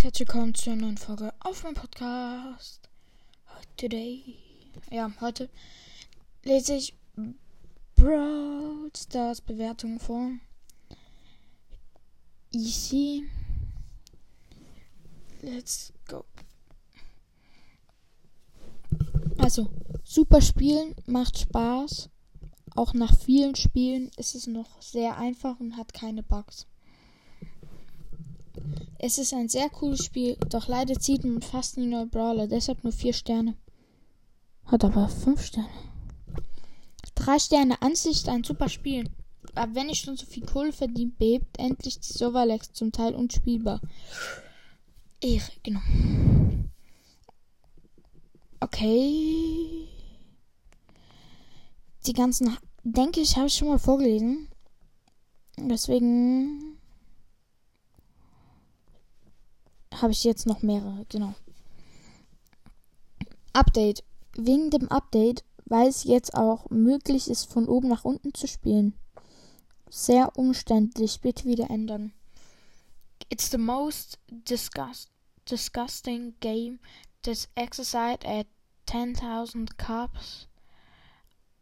[0.00, 2.88] Herzlich willkommen zu einer neuen Folge auf meinem Podcast.
[3.76, 4.36] Today,
[4.92, 5.50] ja, heute
[6.44, 6.94] lese ich
[7.96, 10.30] Brawl Stars Bewertungen vor.
[12.52, 13.28] Easy.
[15.42, 16.24] Let's go.
[19.38, 19.68] Also,
[20.04, 22.08] super spielen, macht Spaß.
[22.76, 26.68] Auch nach vielen Spielen ist es noch sehr einfach und hat keine Bugs.
[28.98, 32.82] Es ist ein sehr cooles Spiel, doch leider zieht man fast nie neue Brawler, deshalb
[32.82, 33.56] nur 4 Sterne.
[34.64, 35.68] Hat aber 5 Sterne.
[37.14, 39.08] 3 Sterne Ansicht, ein super Spiel.
[39.54, 43.80] Aber wenn ich schon so viel Kohle verdient, bebt endlich die Serverlex zum Teil unspielbar.
[45.20, 45.80] Ehre, genau.
[48.60, 49.88] Okay.
[52.06, 54.48] Die ganzen, denke ich, habe ich schon mal vorgelesen.
[55.56, 56.67] Deswegen
[60.08, 61.34] habe ich jetzt noch mehrere, genau.
[63.52, 64.02] Update.
[64.32, 68.94] Wegen dem Update, weil es jetzt auch möglich ist, von oben nach unten zu spielen.
[69.90, 72.14] Sehr umständlich, bitte wieder ändern.
[73.28, 75.10] It's the most disgust
[75.44, 76.78] disgusting game
[77.22, 78.46] that's exercised at
[78.86, 80.46] 10,000 cups.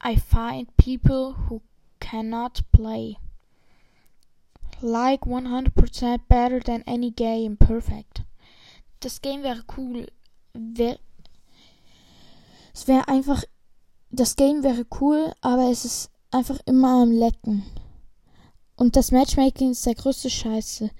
[0.00, 1.60] I find people who
[2.00, 3.18] cannot play.
[4.80, 7.58] Like 100% better than any game.
[7.58, 8.09] Perfect.
[9.00, 10.06] Das Game wäre cool.
[10.52, 10.98] Wär,
[12.74, 13.42] es wäre einfach.
[14.10, 17.64] Das Game wäre cool, aber es ist einfach immer am Lecken.
[18.76, 20.90] Und das Matchmaking ist der größte Scheiße.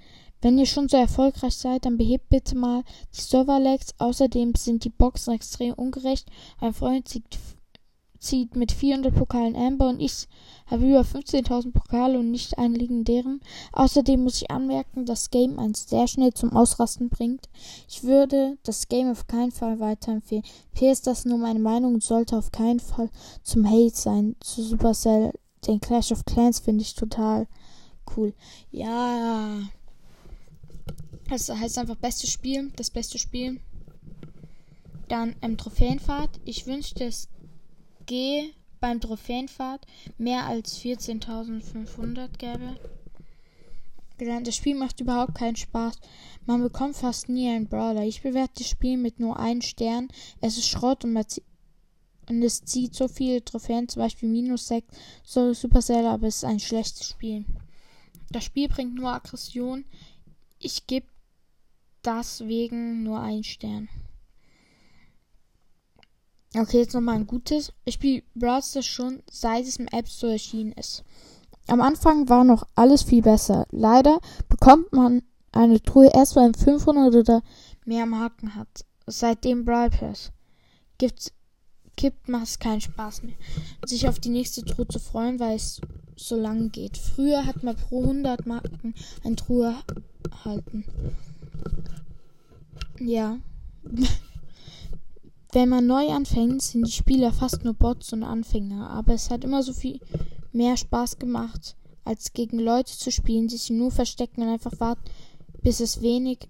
[0.41, 2.83] Wenn ihr schon so erfolgreich seid, dann behebt bitte mal
[3.15, 3.93] die Server-Lags.
[3.99, 6.27] Außerdem sind die Boxen extrem ungerecht.
[6.59, 7.37] Ein Freund zieht
[8.21, 10.27] zieht mit 400 Pokalen Amber und ich
[10.67, 13.41] habe über 15.000 Pokale und nicht einen legendären.
[13.73, 17.49] Außerdem muss ich anmerken, dass Game 1 sehr schnell zum Ausrasten bringt.
[17.89, 20.45] Ich würde das Game auf keinen Fall weiterempfehlen.
[20.79, 23.09] Das ist nur meine Meinung und sollte auf keinen Fall
[23.43, 24.35] zum Hate sein.
[24.39, 25.33] Zu Supercell,
[25.67, 27.47] den Clash of Clans finde ich total
[28.15, 28.33] cool.
[28.71, 29.61] Ja.
[31.27, 33.59] Das heißt einfach beste Spiel, das beste Spiel.
[35.07, 36.39] Dann ähm, Trophäenfahrt.
[36.45, 37.27] Ich wünschte, es
[38.81, 39.85] Beim Trophäenfahrt
[40.17, 42.77] mehr als 14.500 gäbe.
[44.43, 45.95] Das Spiel macht überhaupt keinen Spaß.
[46.45, 48.03] Man bekommt fast nie einen Brawler.
[48.03, 50.09] Ich bewerte das Spiel mit nur einem Stern.
[50.41, 54.87] Es ist Schrott und, und es zieht so viele Trophäen, zum Beispiel minus 6.
[55.23, 57.45] So Supercell, aber es ist ein schlechtes Spiel.
[58.29, 59.85] Das Spiel bringt nur Aggression.
[60.59, 61.07] Ich gebe
[62.03, 63.87] deswegen nur einen Stern.
[66.53, 67.71] Okay, jetzt nochmal ein gutes.
[67.85, 71.03] Ich spiele Brawl Stars schon seit es im App Store erschienen ist.
[71.67, 73.65] Am Anfang war noch alles viel besser.
[73.71, 74.19] Leider
[74.49, 75.23] bekommt man
[75.53, 77.41] eine Truhe erst, wenn 500 oder
[77.85, 78.85] mehr Marken hat.
[79.07, 80.31] Seitdem Brawl Pass
[80.97, 81.31] gibt,
[81.95, 83.35] gibt macht es keinen Spaß mehr.
[83.85, 85.79] Sich auf die nächste Truhe zu freuen, weil es
[86.17, 86.97] so lang geht.
[86.97, 89.75] Früher hat man pro 100 Marken eine Truhe
[90.29, 90.83] erhalten.
[92.99, 93.37] Ja.
[95.53, 99.43] Wenn man neu anfängt, sind die Spieler fast nur Bots und Anfänger, aber es hat
[99.43, 99.99] immer so viel
[100.53, 101.75] mehr Spaß gemacht,
[102.05, 105.03] als gegen Leute zu spielen, die sich nur verstecken und einfach warten,
[105.61, 106.47] bis es wenig,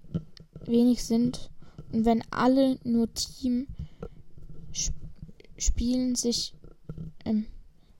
[0.66, 1.50] wenig sind.
[1.92, 3.66] Und wenn alle nur Team
[4.70, 4.94] sp
[5.58, 6.54] spielen, sich
[7.24, 7.46] ähm,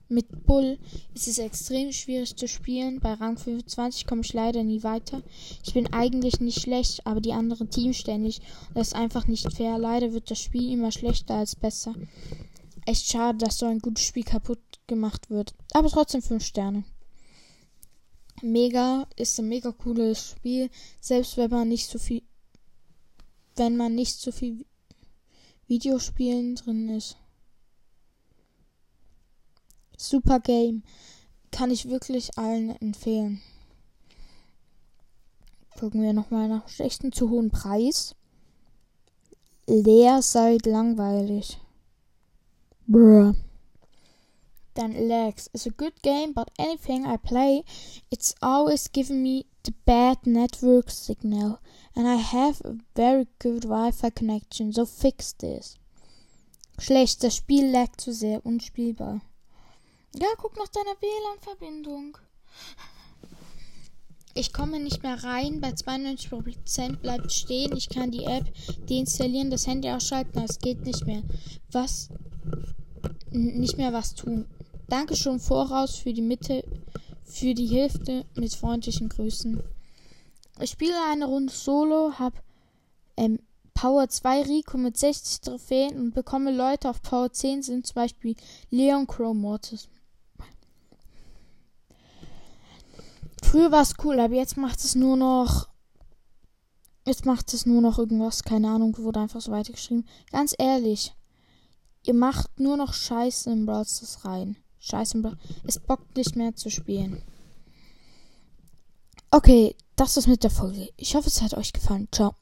[0.09, 0.77] mit Bull
[1.13, 2.99] ist es extrem schwierig zu spielen.
[2.99, 5.23] Bei Rang 25 komme ich leider nie weiter.
[5.65, 8.41] Ich bin eigentlich nicht schlecht, aber die anderen Teams ständig.
[8.73, 9.77] das ist einfach nicht fair.
[9.77, 11.95] Leider wird das Spiel immer schlechter als besser.
[12.85, 15.53] Echt schade, dass so ein gutes Spiel kaputt gemacht wird.
[15.73, 16.83] Aber trotzdem 5 Sterne.
[18.41, 20.69] Mega ist ein mega cooles Spiel.
[20.99, 22.23] Selbst wenn man nicht so viel.
[23.55, 24.65] Wenn man nicht so viel
[25.67, 27.17] Videospielen drin ist.
[29.97, 30.83] Super Game.
[31.51, 33.41] Kann ich wirklich allen empfehlen.
[35.79, 38.15] Gucken wir nochmal nach schlechten zu hohen Preis.
[39.67, 41.57] Leer seid langweilig.
[42.87, 43.33] Bruh.
[44.75, 47.63] Then Legs is a good game, but anything I play,
[48.09, 51.59] it's always giving me the bad network signal,
[51.95, 55.77] and I have a very good Wi-Fi connection, so fix this.
[56.79, 59.21] Schlecht, das Spiel laggt zu sehr, unspielbar.
[60.15, 62.17] Ja, guck nach deiner WLAN-Verbindung.
[64.35, 65.61] Ich komme nicht mehr rein.
[65.61, 67.75] Bei 92% bleibt stehen.
[67.75, 68.45] Ich kann die App
[68.87, 71.23] deinstallieren, das Handy ausschalten, aber es geht nicht mehr.
[71.71, 72.09] Was?
[73.31, 74.45] Nicht mehr was tun.
[74.87, 76.63] Danke schon voraus für die Mitte,
[77.23, 79.63] für die Hilfe mit freundlichen Grüßen.
[80.61, 82.43] Ich spiele eine Runde Solo, hab
[83.17, 83.39] ähm,
[83.73, 88.35] Power 2 Rico mit 60 Trophäen und bekomme Leute auf Power 10 sind zum Beispiel
[88.69, 89.89] Leon Crow Mortis.
[93.53, 95.69] Früher war es cool, aber jetzt macht es nur noch.
[97.05, 100.07] Jetzt macht es nur noch irgendwas, keine Ahnung, wurde einfach so weitergeschrieben.
[100.31, 101.13] Ganz ehrlich,
[102.03, 104.57] ihr macht nur noch Scheiße in Brawl Stars rein.
[104.79, 107.21] Scheiße in Brawl Es bockt nicht mehr zu spielen.
[109.29, 110.89] Okay, das ist mit der Folge.
[110.97, 112.07] Ich hoffe, es hat euch gefallen.
[112.11, 112.33] Ciao.